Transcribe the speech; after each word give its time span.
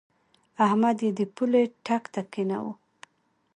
احمد 0.65 0.97
يې 1.05 1.11
د 1.19 1.21
پولۍ 1.35 1.65
ټک 1.85 2.03
ته 2.13 2.21
کېناوو. 2.31 2.71